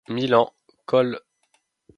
[0.09, 0.47] Milan,
[0.85, 1.19] coll.